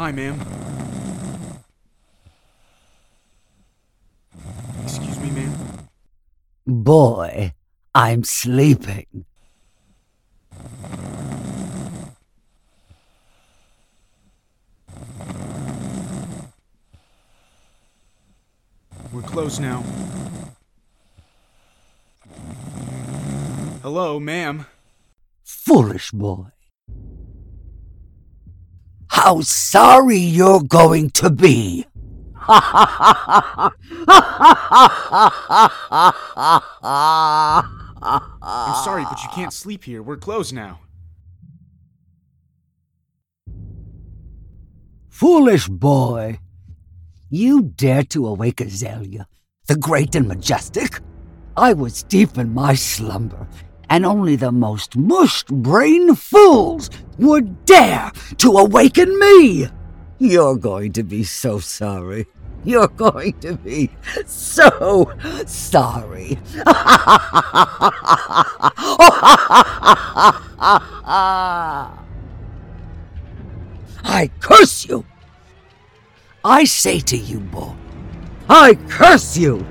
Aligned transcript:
Hi, 0.00 0.12
ma'am. 0.12 0.40
Excuse 4.82 5.20
me, 5.20 5.30
ma'am. 5.30 5.52
Boy, 6.66 7.52
I'm 7.94 8.24
sleeping. 8.24 9.26
We're 19.12 19.20
closed 19.20 19.60
now. 19.60 19.82
Hello, 23.82 24.18
ma'am. 24.18 24.64
Foolish 25.44 26.10
boy. 26.12 26.46
How 29.10 29.40
sorry 29.42 30.16
you're 30.16 30.62
going 30.62 31.10
to 31.10 31.30
be. 31.30 31.86
I'm 32.48 33.72
sorry, 38.84 39.04
but 39.04 39.22
you 39.22 39.28
can't 39.34 39.52
sleep 39.52 39.84
here. 39.84 40.02
We're 40.02 40.16
closed 40.16 40.54
now. 40.54 40.80
Foolish 45.08 45.68
boy. 45.68 46.38
You 47.28 47.62
dare 47.62 48.04
to 48.04 48.26
awake 48.26 48.60
Azalea, 48.60 49.26
the 49.66 49.76
great 49.76 50.14
and 50.14 50.26
majestic? 50.26 51.00
I 51.56 51.72
was 51.74 52.04
deep 52.04 52.38
in 52.38 52.54
my 52.54 52.74
slumber, 52.74 53.46
and 53.90 54.06
only 54.06 54.36
the 54.36 54.52
most 54.52 54.96
mushed 54.96 55.48
brain 55.48 56.14
fools 56.14 56.88
would 57.18 57.66
dare 57.66 58.12
to 58.38 58.52
awaken 58.52 59.18
me. 59.18 59.68
You're 60.18 60.56
going 60.56 60.92
to 60.92 61.02
be 61.02 61.24
so 61.24 61.58
sorry. 61.58 62.26
You're 62.62 62.88
going 62.88 63.38
to 63.40 63.56
be 63.56 63.90
so 64.26 65.12
sorry. 65.46 66.38
I 74.02 74.30
curse 74.40 74.86
you. 74.86 75.04
I 76.44 76.64
say 76.64 77.00
to 77.00 77.16
you, 77.16 77.40
boy, 77.40 77.74
I 78.48 78.74
curse 78.88 79.36
you. 79.36 79.66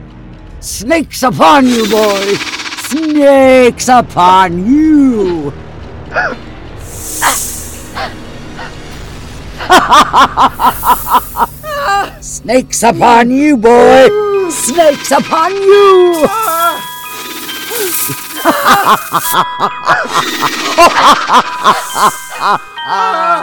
Snakes 0.59 1.23
upon 1.23 1.67
you, 1.67 1.87
boy. 1.87 2.58
Snakes 2.89 3.87
upon 3.87 4.65
you. 4.65 5.53
Snakes 12.19 12.81
upon 12.81 13.29
you, 13.29 13.57
boy. 13.57 14.09
Snakes 14.49 15.11
upon 15.11 15.53
you. 15.53 16.27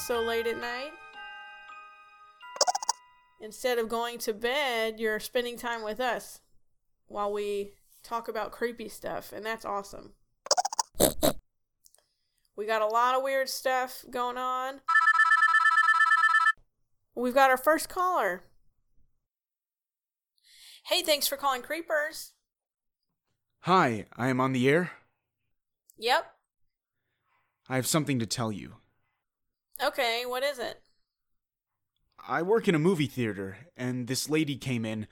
so 0.00 0.20
late 0.20 0.46
at 0.46 0.60
night. 0.60 0.92
Instead 3.40 3.78
of 3.78 3.88
going 3.88 4.18
to 4.18 4.32
bed, 4.32 4.98
you're 4.98 5.20
spending 5.20 5.56
time 5.56 5.82
with 5.82 6.00
us 6.00 6.40
while 7.06 7.32
we 7.32 7.72
talk 8.02 8.28
about 8.28 8.52
creepy 8.52 8.88
stuff, 8.88 9.32
and 9.32 9.44
that's 9.44 9.64
awesome. 9.64 10.12
We 12.56 12.66
got 12.66 12.82
a 12.82 12.86
lot 12.86 13.14
of 13.14 13.22
weird 13.22 13.48
stuff 13.48 14.04
going 14.10 14.36
on. 14.36 14.80
We've 17.14 17.34
got 17.34 17.50
our 17.50 17.56
first 17.56 17.88
caller. 17.88 18.44
Hey, 20.86 21.02
thanks 21.02 21.26
for 21.26 21.36
calling 21.36 21.62
Creepers. 21.62 22.32
Hi, 23.60 24.06
I 24.16 24.28
am 24.28 24.40
on 24.40 24.52
the 24.52 24.68
air. 24.68 24.92
Yep. 25.98 26.26
I 27.68 27.76
have 27.76 27.86
something 27.86 28.18
to 28.18 28.26
tell 28.26 28.50
you. 28.50 28.79
Okay, 29.82 30.24
what 30.26 30.42
is 30.42 30.58
it? 30.58 30.82
I 32.28 32.42
work 32.42 32.68
in 32.68 32.74
a 32.74 32.78
movie 32.78 33.06
theater, 33.06 33.56
and 33.76 34.06
this 34.06 34.28
lady 34.28 34.56
came 34.56 34.84
in. 34.84 35.06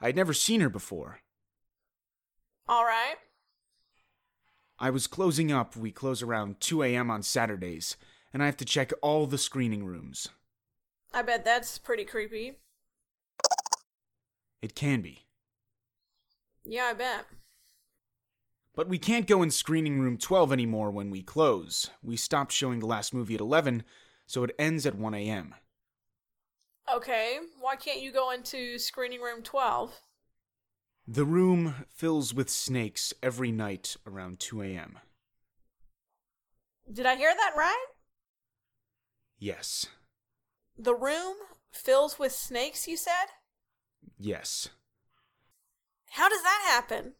I'd 0.00 0.16
never 0.16 0.32
seen 0.32 0.60
her 0.60 0.70
before. 0.70 1.20
All 2.68 2.84
right. 2.84 3.16
I 4.78 4.90
was 4.90 5.06
closing 5.06 5.52
up. 5.52 5.76
We 5.76 5.90
close 5.90 6.22
around 6.22 6.60
2 6.60 6.82
a.m. 6.82 7.10
on 7.10 7.22
Saturdays, 7.22 7.96
and 8.32 8.42
I 8.42 8.46
have 8.46 8.56
to 8.58 8.64
check 8.64 8.92
all 9.02 9.26
the 9.26 9.38
screening 9.38 9.84
rooms. 9.84 10.28
I 11.12 11.22
bet 11.22 11.44
that's 11.44 11.78
pretty 11.78 12.04
creepy. 12.04 12.58
It 14.60 14.74
can 14.74 15.00
be. 15.00 15.26
Yeah, 16.64 16.88
I 16.90 16.94
bet. 16.94 17.26
But 18.74 18.88
we 18.88 18.98
can't 18.98 19.26
go 19.26 19.42
in 19.42 19.50
screening 19.50 20.00
room 20.00 20.18
12 20.18 20.52
anymore 20.52 20.90
when 20.90 21.10
we 21.10 21.22
close. 21.22 21.90
We 22.02 22.16
stopped 22.16 22.52
showing 22.52 22.80
the 22.80 22.86
last 22.86 23.14
movie 23.14 23.34
at 23.34 23.40
11, 23.40 23.84
so 24.26 24.44
it 24.44 24.54
ends 24.58 24.86
at 24.86 24.96
1 24.96 25.14
a.m. 25.14 25.54
Okay, 26.92 27.38
why 27.60 27.76
can't 27.76 28.00
you 28.00 28.12
go 28.12 28.30
into 28.30 28.78
screening 28.78 29.20
room 29.20 29.42
12? 29.42 30.00
The 31.08 31.24
room 31.24 31.86
fills 31.88 32.34
with 32.34 32.50
snakes 32.50 33.14
every 33.22 33.52
night 33.52 33.96
around 34.06 34.40
2 34.40 34.62
a.m. 34.62 34.98
Did 36.92 37.06
I 37.06 37.16
hear 37.16 37.34
that 37.34 37.54
right? 37.56 37.86
Yes. 39.38 39.86
The 40.78 40.94
room 40.94 41.34
fills 41.70 42.18
with 42.18 42.32
snakes, 42.32 42.86
you 42.88 42.96
said? 42.96 43.26
Yes. 44.18 44.68
How 46.10 46.28
does 46.28 46.42
that 46.42 46.62
happen? 46.66 47.14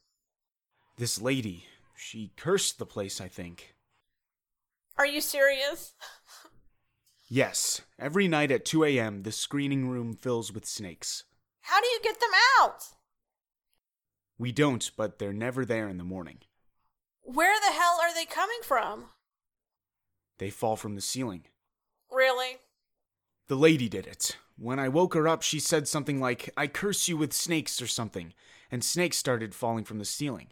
This 0.97 1.21
lady, 1.21 1.65
she 1.95 2.33
cursed 2.37 2.79
the 2.79 2.87
place, 2.87 3.21
I 3.21 3.29
think. 3.29 3.75
Are 4.97 5.07
you 5.07 5.21
serious? 5.21 5.95
Yes, 7.29 7.83
every 7.99 8.29
night 8.29 8.53
at 8.53 8.65
2 8.65 8.85
a.m., 8.85 9.25
the 9.25 9.33
screening 9.33 9.89
room 9.89 10.15
fills 10.15 10.53
with 10.53 10.65
snakes. 10.65 11.25
How 11.63 11.81
do 11.81 11.87
you 11.89 11.99
get 12.03 12.21
them 12.21 12.31
out? 12.61 12.85
We 14.39 14.53
don't, 14.53 14.89
but 14.97 15.19
they're 15.19 15.33
never 15.33 15.65
there 15.65 15.89
in 15.89 15.99
the 15.99 16.05
morning. 16.05 16.39
Where 17.23 17.59
the 17.59 17.73
hell 17.73 17.99
are 18.01 18.15
they 18.15 18.27
coming 18.27 18.61
from? 18.63 19.07
They 20.39 20.51
fall 20.51 20.77
from 20.77 20.95
the 20.95 21.01
ceiling. 21.01 21.47
Really? 22.11 22.59
The 23.49 23.57
lady 23.57 23.89
did 23.89 24.07
it. 24.07 24.37
When 24.57 24.79
I 24.79 24.89
woke 24.89 25.15
her 25.15 25.27
up, 25.27 25.43
she 25.43 25.59
said 25.59 25.89
something 25.89 26.21
like, 26.21 26.51
I 26.57 26.69
curse 26.69 27.09
you 27.09 27.17
with 27.17 27.33
snakes 27.33 27.83
or 27.83 27.89
something, 27.89 28.35
and 28.71 28.85
snakes 28.85 29.17
started 29.17 29.55
falling 29.55 29.85
from 29.85 29.99
the 29.99 30.05
ceiling. 30.05 30.49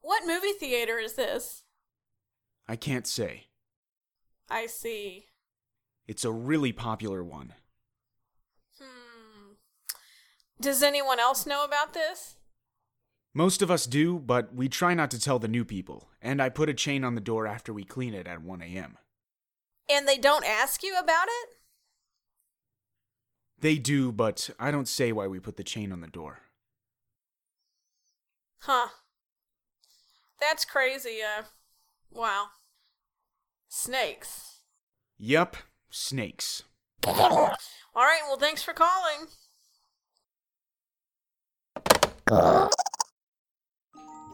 What 0.00 0.26
movie 0.26 0.52
theater 0.52 0.98
is 0.98 1.14
this? 1.14 1.64
I 2.66 2.76
can't 2.76 3.06
say. 3.06 3.48
I 4.48 4.66
see. 4.66 5.26
It's 6.06 6.24
a 6.24 6.32
really 6.32 6.72
popular 6.72 7.24
one. 7.24 7.54
Hmm. 8.80 9.52
Does 10.60 10.82
anyone 10.82 11.18
else 11.18 11.46
know 11.46 11.64
about 11.64 11.94
this? 11.94 12.36
Most 13.34 13.60
of 13.60 13.70
us 13.70 13.86
do, 13.86 14.18
but 14.18 14.54
we 14.54 14.68
try 14.68 14.94
not 14.94 15.10
to 15.10 15.20
tell 15.20 15.38
the 15.38 15.48
new 15.48 15.64
people, 15.64 16.08
and 16.22 16.40
I 16.40 16.48
put 16.48 16.70
a 16.70 16.74
chain 16.74 17.04
on 17.04 17.14
the 17.14 17.20
door 17.20 17.46
after 17.46 17.72
we 17.72 17.84
clean 17.84 18.14
it 18.14 18.26
at 18.26 18.42
1 18.42 18.62
a.m. 18.62 18.96
And 19.90 20.08
they 20.08 20.16
don't 20.16 20.44
ask 20.44 20.82
you 20.82 20.96
about 20.98 21.28
it? 21.28 21.48
They 23.58 23.76
do, 23.76 24.12
but 24.12 24.50
I 24.58 24.70
don't 24.70 24.88
say 24.88 25.12
why 25.12 25.26
we 25.26 25.38
put 25.38 25.56
the 25.56 25.64
chain 25.64 25.92
on 25.92 26.00
the 26.00 26.06
door. 26.06 26.40
Huh. 28.60 28.88
That's 30.40 30.64
crazy, 30.64 31.18
uh. 31.22 31.44
Wow. 32.10 32.46
Snakes. 33.68 34.60
Yup, 35.18 35.56
snakes. 35.96 36.62
All 37.06 37.56
right, 37.94 38.20
well, 38.26 38.36
thanks 38.36 38.62
for 38.62 38.72
calling. 38.74 39.28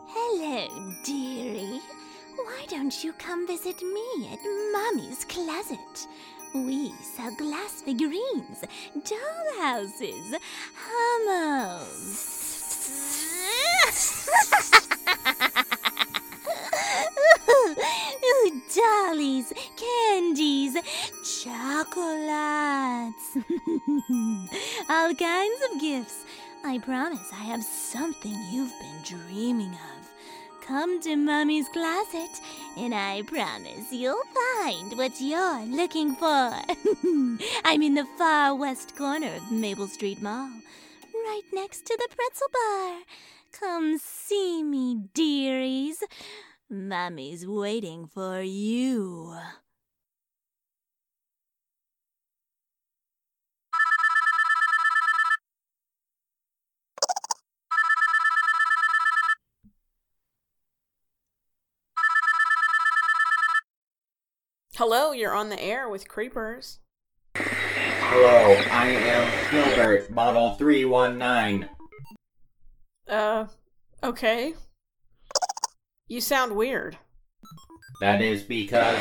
Hello, 0.08 0.68
dearie. 1.04 1.80
Why 2.36 2.66
don't 2.68 3.04
you 3.04 3.12
come 3.14 3.46
visit 3.46 3.80
me 3.82 4.28
at 4.32 4.40
Mommy's 4.72 5.24
Closet? 5.24 6.08
We 6.54 6.92
sell 7.16 7.34
glass 7.36 7.82
figurines, 7.82 8.64
doll 9.04 9.60
houses, 9.60 10.34
hummos. 10.74 12.38
Dollies, 18.52 19.52
candies, 19.76 20.74
chocolates. 21.42 23.36
All 24.90 25.14
kinds 25.14 25.62
of 25.70 25.80
gifts. 25.80 26.24
I 26.62 26.78
promise 26.78 27.30
I 27.32 27.44
have 27.44 27.62
something 27.62 28.36
you've 28.50 28.74
been 28.78 29.18
dreaming 29.26 29.72
of. 29.72 30.08
Come 30.66 31.00
to 31.00 31.16
Mummy's 31.16 31.68
closet, 31.70 32.40
and 32.76 32.94
I 32.94 33.22
promise 33.22 33.90
you'll 33.90 34.22
find 34.60 34.98
what 34.98 35.18
you're 35.18 35.64
looking 35.64 36.14
for. 36.14 36.26
I'm 37.64 37.82
in 37.82 37.94
the 37.94 38.06
far 38.18 38.54
west 38.54 38.94
corner 38.96 39.34
of 39.34 39.50
Maple 39.50 39.88
Street 39.88 40.20
Mall, 40.20 40.50
right 41.14 41.42
next 41.54 41.86
to 41.86 41.96
the 41.98 42.14
pretzel 42.14 42.48
bar. 42.52 42.98
Come 43.52 43.98
see 43.98 44.62
me, 44.62 45.08
dearies. 45.14 46.04
Mummy's 46.72 47.46
waiting 47.46 48.06
for 48.06 48.40
you. 48.40 49.36
Hello, 64.76 65.12
you're 65.12 65.34
on 65.34 65.50
the 65.50 65.62
air 65.62 65.90
with 65.90 66.08
Creepers. 66.08 66.80
Hello, 67.34 68.56
I 68.70 68.88
am 68.88 69.50
Gilbert, 69.50 70.10
model 70.10 70.54
319. 70.54 71.68
Uh, 73.06 73.46
okay. 74.02 74.54
You 76.12 76.20
sound 76.20 76.54
weird. 76.54 76.98
That 78.02 78.20
is 78.20 78.42
because 78.42 78.98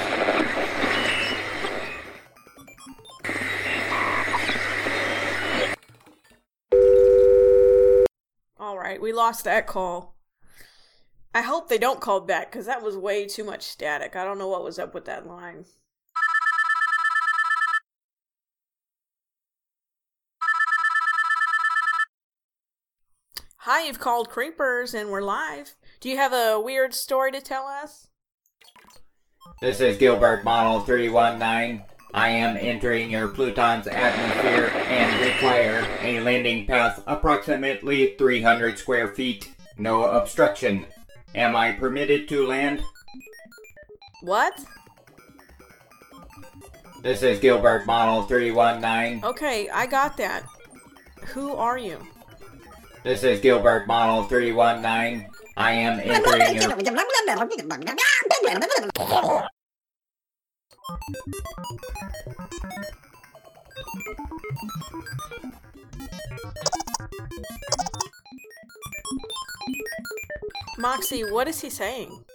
All 8.57 8.77
right, 8.77 9.01
we 9.01 9.11
lost 9.11 9.43
that 9.43 9.67
call. 9.67 10.15
I 11.33 11.41
hope 11.41 11.67
they 11.67 11.77
don't 11.77 11.99
call 11.99 12.21
back 12.21 12.49
because 12.49 12.65
that 12.67 12.81
was 12.81 12.95
way 12.95 13.27
too 13.27 13.43
much 13.43 13.63
static. 13.63 14.15
I 14.15 14.23
don't 14.23 14.39
know 14.39 14.47
what 14.47 14.63
was 14.63 14.79
up 14.79 14.93
with 14.93 15.03
that 15.03 15.27
line. 15.27 15.65
Hi, 23.57 23.85
you've 23.85 23.99
called 23.99 24.29
Creepers 24.29 24.93
and 24.93 25.09
we're 25.09 25.21
live. 25.21 25.75
Do 26.01 26.09
you 26.09 26.18
have 26.18 26.33
a 26.33 26.59
weird 26.59 26.95
story 26.95 27.31
to 27.31 27.39
tell 27.39 27.68
us? 27.68 28.07
this 29.62 29.80
is 29.80 29.98
Gilbert, 29.98 30.44
model 30.44 30.80
319. 30.80 31.83
I 32.12 32.30
am 32.30 32.57
entering 32.57 33.12
your 33.12 33.27
Pluton's 33.27 33.86
atmosphere 33.86 34.71
and 34.88 35.21
require 35.24 35.88
a 36.01 36.19
landing 36.21 36.65
path 36.65 37.03
approximately 37.06 38.15
300 38.18 38.80
square 38.80 39.09
feet. 39.09 39.53
No 39.77 40.06
obstruction. 40.06 40.88
Am 41.36 41.56
I 41.56 41.74
permitted 41.74 42.27
to 42.30 42.48
land? 42.48 42.81
What? 44.24 44.59
This 47.03 47.21
is 47.21 47.39
Gilbert, 47.39 47.86
model 47.86 48.24
319. 48.24 49.24
Okay, 49.24 49.69
I 49.69 49.86
got 49.86 50.18
that. 50.18 50.45
Who 51.27 51.53
are 51.53 51.77
you? 51.77 52.00
This 53.03 53.24
is 53.24 53.39
Gilbert, 53.39 53.86
model 53.86 54.24
319. 54.24 55.30
I 55.57 55.71
am 55.74 56.00
entering 56.00 56.56
your 56.56 56.75
Moxie, 70.80 71.21
what 71.30 71.48
is 71.48 71.62
he 71.62 71.69
saying? 71.69 72.25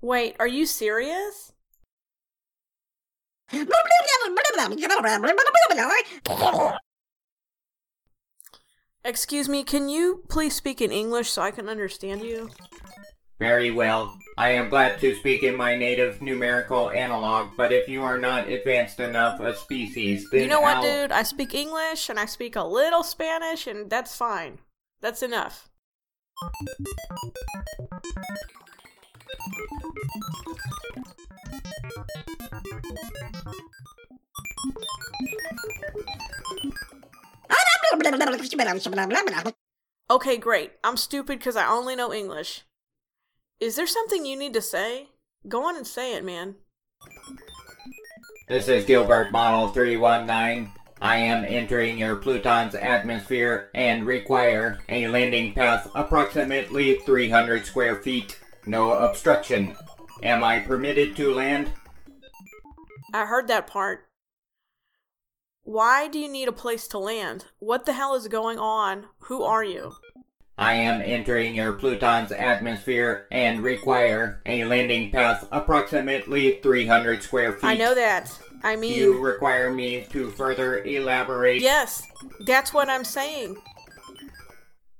Wait, 0.00 0.36
are 0.38 0.46
you 0.46 0.66
serious? 0.66 1.52
Excuse 9.04 9.48
me, 9.48 9.64
can 9.64 9.88
you 9.88 10.22
please 10.28 10.54
speak 10.54 10.80
in 10.80 10.92
English 10.92 11.30
so 11.30 11.42
I 11.42 11.50
can 11.50 11.68
understand 11.68 12.22
you? 12.22 12.50
Very 13.38 13.70
well. 13.70 14.18
I 14.36 14.50
am 14.50 14.68
glad 14.68 15.00
to 15.00 15.14
speak 15.14 15.42
in 15.44 15.56
my 15.56 15.76
native 15.76 16.20
numerical 16.20 16.90
analog, 16.90 17.50
but 17.56 17.72
if 17.72 17.88
you 17.88 18.02
are 18.02 18.18
not 18.18 18.48
advanced 18.48 18.98
enough 19.00 19.40
a 19.40 19.54
species, 19.56 20.28
then 20.30 20.42
You 20.42 20.48
know 20.48 20.60
what, 20.60 20.78
I'll- 20.78 20.82
dude? 20.82 21.12
I 21.12 21.22
speak 21.22 21.54
English 21.54 22.08
and 22.08 22.18
I 22.18 22.26
speak 22.26 22.56
a 22.56 22.64
little 22.64 23.02
Spanish, 23.04 23.66
and 23.66 23.88
that's 23.88 24.16
fine. 24.16 24.58
That's 25.00 25.22
enough. 25.22 25.68
Okay, 40.10 40.36
great. 40.36 40.72
I'm 40.82 40.96
stupid 40.96 41.38
because 41.38 41.56
I 41.56 41.68
only 41.68 41.94
know 41.94 42.12
English. 42.12 42.64
Is 43.60 43.76
there 43.76 43.86
something 43.86 44.24
you 44.24 44.38
need 44.38 44.54
to 44.54 44.62
say? 44.62 45.08
Go 45.46 45.66
on 45.68 45.76
and 45.76 45.86
say 45.86 46.16
it, 46.16 46.24
man. 46.24 46.56
This 48.48 48.68
is 48.68 48.84
Gilbert, 48.84 49.30
model 49.30 49.68
319. 49.68 50.72
I 51.00 51.16
am 51.16 51.44
entering 51.44 51.98
your 51.98 52.16
Pluton's 52.16 52.74
atmosphere 52.74 53.70
and 53.74 54.06
require 54.06 54.80
a 54.88 55.06
landing 55.08 55.52
path 55.54 55.90
approximately 55.94 56.98
300 57.00 57.66
square 57.66 57.96
feet. 57.96 58.40
No 58.66 58.92
obstruction. 58.92 59.76
Am 60.22 60.42
I 60.42 60.60
permitted 60.60 61.16
to 61.16 61.32
land? 61.32 61.72
I 63.14 63.26
heard 63.26 63.48
that 63.48 63.66
part. 63.66 64.08
Why 65.62 66.08
do 66.08 66.18
you 66.18 66.30
need 66.30 66.48
a 66.48 66.52
place 66.52 66.88
to 66.88 66.98
land? 66.98 67.46
What 67.58 67.86
the 67.86 67.92
hell 67.92 68.14
is 68.14 68.28
going 68.28 68.58
on? 68.58 69.06
Who 69.20 69.42
are 69.42 69.64
you? 69.64 69.94
I 70.56 70.74
am 70.74 71.00
entering 71.00 71.54
your 71.54 71.74
Pluton's 71.74 72.32
atmosphere 72.32 73.28
and 73.30 73.62
require 73.62 74.42
a 74.44 74.64
landing 74.64 75.12
path 75.12 75.46
approximately 75.52 76.58
300 76.62 77.22
square 77.22 77.52
feet. 77.52 77.64
I 77.64 77.74
know 77.74 77.94
that. 77.94 78.36
I 78.64 78.74
mean, 78.74 78.98
you 78.98 79.20
require 79.20 79.72
me 79.72 80.04
to 80.10 80.30
further 80.30 80.82
elaborate? 80.82 81.62
yes, 81.62 82.02
that's 82.40 82.74
what 82.74 82.88
I'm 82.88 83.04
saying. 83.04 83.56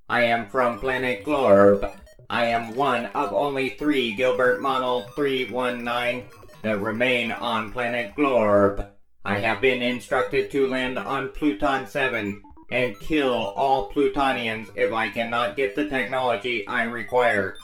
I 0.08 0.22
am 0.22 0.48
from 0.48 0.78
planet 0.78 1.24
Glorb. 1.24 1.92
I 2.30 2.46
am 2.46 2.74
one 2.74 3.06
of 3.06 3.32
only 3.32 3.70
three 3.70 4.12
Gilbert 4.12 4.60
Model 4.60 5.02
319 5.14 6.28
that 6.60 6.78
remain 6.78 7.32
on 7.32 7.72
planet 7.72 8.14
Glorb. 8.16 8.86
I 9.24 9.38
have 9.38 9.62
been 9.62 9.80
instructed 9.80 10.50
to 10.50 10.66
land 10.66 10.98
on 10.98 11.30
Pluton 11.30 11.86
7 11.86 12.42
and 12.70 13.00
kill 13.00 13.32
all 13.32 13.86
Plutonians 13.86 14.68
if 14.74 14.92
I 14.92 15.08
cannot 15.08 15.56
get 15.56 15.74
the 15.74 15.88
technology 15.88 16.66
I 16.66 16.82
require. 16.82 17.56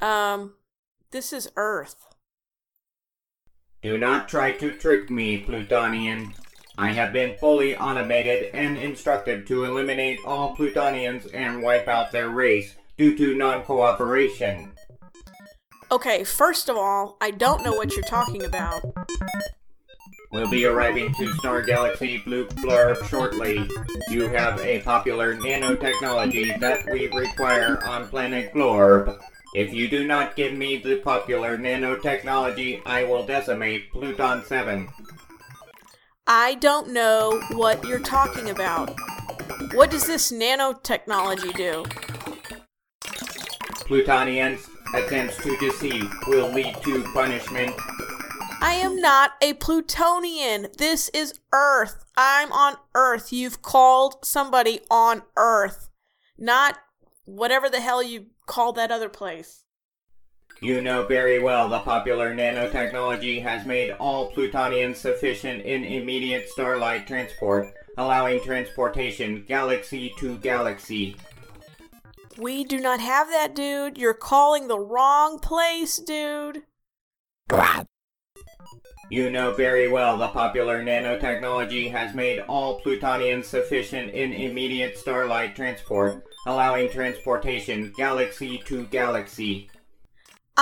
Um, 0.00 0.54
this 1.10 1.34
is 1.34 1.50
Earth. 1.56 2.06
Do 3.82 3.98
not 3.98 4.26
try 4.26 4.52
to 4.52 4.70
trick 4.70 5.10
me, 5.10 5.36
Plutonian. 5.36 6.32
I 6.80 6.92
have 6.92 7.12
been 7.12 7.36
fully 7.36 7.76
automated 7.76 8.54
and 8.54 8.78
instructed 8.78 9.46
to 9.48 9.64
eliminate 9.64 10.18
all 10.24 10.56
Plutonians 10.56 11.26
and 11.26 11.62
wipe 11.62 11.86
out 11.88 12.10
their 12.10 12.30
race 12.30 12.74
due 12.96 13.14
to 13.18 13.34
non-cooperation. 13.34 14.72
Okay, 15.92 16.24
first 16.24 16.70
of 16.70 16.78
all, 16.78 17.18
I 17.20 17.32
don't 17.32 17.62
know 17.62 17.72
what 17.72 17.94
you're 17.94 18.02
talking 18.04 18.44
about. 18.44 18.82
We'll 20.32 20.48
be 20.48 20.64
arriving 20.64 21.12
to 21.16 21.30
Star 21.34 21.60
Galaxy 21.60 22.16
Blue 22.24 22.46
Blurb 22.46 23.06
shortly. 23.10 23.68
You 24.08 24.28
have 24.28 24.58
a 24.60 24.80
popular 24.80 25.36
nanotechnology 25.36 26.58
that 26.60 26.90
we 26.90 27.08
require 27.08 27.84
on 27.84 28.08
planet 28.08 28.54
Glorb. 28.54 29.20
If 29.52 29.74
you 29.74 29.86
do 29.86 30.06
not 30.06 30.34
give 30.34 30.54
me 30.54 30.78
the 30.78 30.96
popular 30.96 31.58
nanotechnology, 31.58 32.80
I 32.86 33.04
will 33.04 33.26
decimate 33.26 33.92
Pluton 33.92 34.44
7. 34.46 34.88
I 36.32 36.54
don't 36.60 36.92
know 36.92 37.42
what 37.54 37.84
you're 37.84 37.98
talking 37.98 38.50
about. 38.50 38.94
What 39.72 39.90
does 39.90 40.06
this 40.06 40.30
nanotechnology 40.30 41.52
do? 41.56 41.84
Plutonians 43.84 44.70
attempts 44.94 45.38
to 45.38 45.56
deceive 45.56 46.08
will 46.28 46.48
lead 46.52 46.76
to 46.84 47.02
punishment. 47.12 47.74
I 48.60 48.74
am 48.74 49.00
not 49.00 49.32
a 49.42 49.54
Plutonian. 49.54 50.68
This 50.78 51.08
is 51.08 51.34
Earth. 51.52 52.04
I'm 52.16 52.52
on 52.52 52.76
Earth. 52.94 53.32
You've 53.32 53.60
called 53.60 54.24
somebody 54.24 54.82
on 54.88 55.22
Earth, 55.36 55.88
not 56.38 56.78
whatever 57.24 57.68
the 57.68 57.80
hell 57.80 58.04
you 58.04 58.26
call 58.46 58.72
that 58.74 58.92
other 58.92 59.08
place. 59.08 59.64
You 60.62 60.82
know 60.82 61.06
very 61.06 61.38
well 61.38 61.70
the 61.70 61.78
popular 61.78 62.34
nanotechnology 62.34 63.42
has 63.42 63.64
made 63.64 63.92
all 63.92 64.30
Plutonians 64.30 64.98
sufficient 64.98 65.62
in 65.62 65.84
immediate 65.84 66.50
starlight 66.50 67.06
transport, 67.06 67.72
allowing 67.96 68.42
transportation 68.42 69.42
galaxy 69.48 70.12
to 70.18 70.36
galaxy. 70.36 71.16
We 72.36 72.64
do 72.64 72.78
not 72.78 73.00
have 73.00 73.28
that, 73.28 73.54
dude. 73.54 73.96
You're 73.96 74.12
calling 74.12 74.68
the 74.68 74.78
wrong 74.78 75.38
place, 75.38 75.96
dude. 75.96 76.64
You 79.08 79.30
know 79.30 79.54
very 79.54 79.88
well 79.88 80.18
the 80.18 80.28
popular 80.28 80.84
nanotechnology 80.84 81.90
has 81.90 82.14
made 82.14 82.40
all 82.40 82.80
Plutonians 82.80 83.46
sufficient 83.46 84.12
in 84.12 84.34
immediate 84.34 84.98
starlight 84.98 85.56
transport, 85.56 86.22
allowing 86.46 86.90
transportation 86.90 87.94
galaxy 87.96 88.58
to 88.66 88.84
galaxy. 88.88 89.70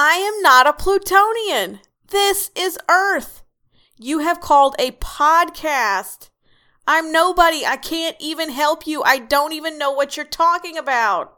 I 0.01 0.15
am 0.15 0.43
not 0.43 0.69
a 0.69 0.73
Plutonian. 0.73 1.81
This 2.11 2.53
is 2.55 2.79
Earth. 2.89 3.43
You 3.99 4.21
have 4.21 4.41
called 4.41 4.77
a 4.79 4.93
podcast. 4.93 6.31
I'm 6.87 7.11
nobody. 7.11 7.67
I 7.67 7.79
can't 7.79 8.15
even 8.21 8.51
help 8.51 8.87
you. 8.87 9.03
I 9.03 9.19
don't 9.19 9.55
even 9.55 9.77
know 9.77 9.91
what 9.91 10.17
you're 10.17 10.25
talking 10.25 10.79
about. 10.79 11.37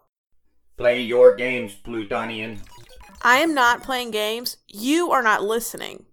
Play 0.77 1.01
your 1.01 1.35
games, 1.37 1.73
Plutonian. 1.73 2.61
I 3.23 3.39
am 3.39 3.55
not 3.55 3.83
playing 3.83 4.11
games. 4.11 4.59
You 4.69 5.11
are 5.11 5.23
not 5.23 5.43
listening. 5.43 6.05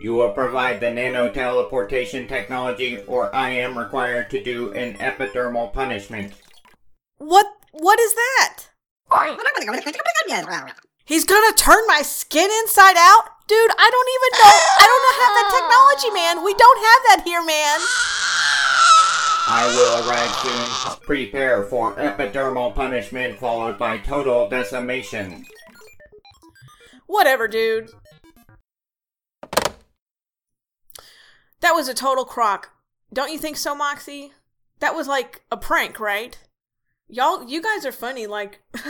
You 0.00 0.14
will 0.14 0.32
provide 0.32 0.80
the 0.80 0.86
nanoteleportation 0.86 2.26
technology, 2.26 3.02
or 3.06 3.34
I 3.36 3.50
am 3.50 3.76
required 3.76 4.30
to 4.30 4.42
do 4.42 4.72
an 4.72 4.94
epidermal 4.94 5.74
punishment. 5.74 6.32
What 7.18 7.44
what 7.72 8.00
is 8.00 8.14
that? 8.14 8.70
He's 11.04 11.24
gonna 11.24 11.52
turn 11.56 11.84
my 11.86 12.02
skin 12.02 12.48
inside 12.62 12.96
out? 12.96 13.24
Dude, 13.48 13.70
I 13.76 13.90
don't 13.90 14.10
even 14.14 14.30
know. 14.38 14.56
I 14.78 14.86
don't 14.86 15.02
know 15.02 15.14
have 15.18 15.34
that 15.34 15.50
technology, 15.58 16.10
man. 16.14 16.44
We 16.44 16.54
don't 16.54 16.78
have 16.78 17.02
that 17.08 17.22
here, 17.24 17.42
man. 17.44 17.80
I 19.52 19.66
will 19.74 20.08
arrive 20.08 20.30
soon. 20.36 21.00
Prepare 21.04 21.64
for 21.64 21.94
epidermal 21.96 22.72
punishment 22.72 23.38
followed 23.38 23.76
by 23.76 23.98
total 23.98 24.48
decimation. 24.48 25.44
Whatever, 27.06 27.48
dude. 27.48 27.90
That 31.60 31.74
was 31.74 31.88
a 31.88 31.94
total 31.94 32.24
crock. 32.24 32.70
Don't 33.12 33.32
you 33.32 33.38
think 33.38 33.56
so, 33.56 33.74
Moxie? 33.74 34.32
That 34.78 34.94
was 34.94 35.08
like 35.08 35.42
a 35.50 35.56
prank, 35.56 35.98
right? 35.98 36.38
Y'all, 37.10 37.48
you 37.48 37.60
guys 37.60 37.84
are 37.84 37.92
funny. 37.92 38.26
Like, 38.26 38.60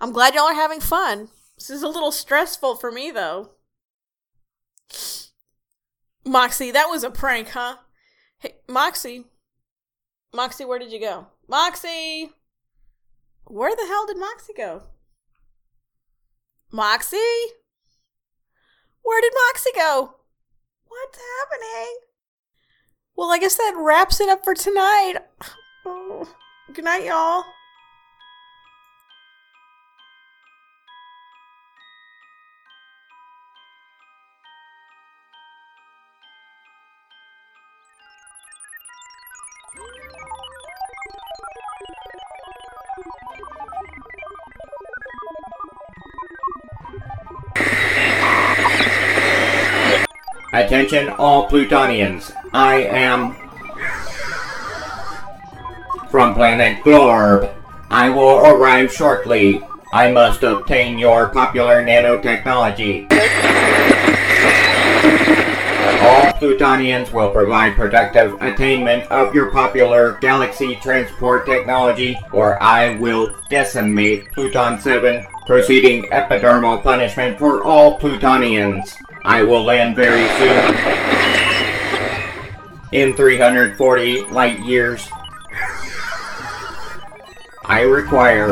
I'm 0.00 0.12
glad 0.12 0.34
y'all 0.34 0.44
are 0.44 0.54
having 0.54 0.80
fun. 0.80 1.28
This 1.56 1.70
is 1.70 1.82
a 1.82 1.88
little 1.88 2.12
stressful 2.12 2.76
for 2.76 2.90
me, 2.90 3.10
though. 3.10 3.50
Moxie, 6.24 6.70
that 6.70 6.88
was 6.88 7.04
a 7.04 7.10
prank, 7.10 7.50
huh? 7.50 7.76
Hey, 8.38 8.56
Moxie. 8.68 9.26
Moxie, 10.32 10.64
where 10.64 10.78
did 10.78 10.92
you 10.92 11.00
go? 11.00 11.26
Moxie! 11.48 12.30
Where 13.44 13.76
the 13.76 13.86
hell 13.86 14.06
did 14.06 14.16
Moxie 14.16 14.54
go? 14.56 14.84
Moxie? 16.70 17.18
Where 19.02 19.20
did 19.20 19.32
Moxie 19.48 19.70
go? 19.76 20.14
What's 20.86 21.18
happening? 21.18 21.98
Well, 23.14 23.30
I 23.30 23.38
guess 23.38 23.56
that 23.56 23.74
wraps 23.76 24.20
it 24.20 24.28
up 24.28 24.44
for 24.44 24.54
tonight. 24.54 25.16
Oh, 25.84 26.28
good 26.72 26.84
night, 26.84 27.04
y'all. 27.04 27.44
Attention 50.54 51.10
all 51.10 51.48
Plutonians. 51.48 52.32
I 52.54 52.76
am 52.84 53.41
from 56.12 56.34
planet 56.34 56.84
Glorb. 56.84 57.50
I 57.90 58.10
will 58.10 58.44
arrive 58.44 58.92
shortly. 58.92 59.62
I 59.94 60.12
must 60.12 60.42
obtain 60.42 60.98
your 60.98 61.30
popular 61.30 61.82
nanotechnology. 61.82 63.10
All 66.02 66.32
Plutonians 66.34 67.12
will 67.12 67.30
provide 67.30 67.76
protective 67.76 68.34
attainment 68.42 69.10
of 69.10 69.34
your 69.34 69.50
popular 69.52 70.18
galaxy 70.20 70.76
transport 70.82 71.46
technology, 71.46 72.18
or 72.30 72.62
I 72.62 72.98
will 72.98 73.34
decimate 73.48 74.30
Pluton 74.32 74.80
7, 74.80 75.24
proceeding 75.46 76.02
epidermal 76.10 76.82
punishment 76.82 77.38
for 77.38 77.64
all 77.64 77.98
Plutonians. 77.98 78.94
I 79.24 79.44
will 79.44 79.64
land 79.64 79.96
very 79.96 80.28
soon. 80.36 80.74
In 82.92 83.14
340 83.14 84.24
light 84.26 84.60
years. 84.60 85.08
I 87.64 87.82
require 87.82 88.48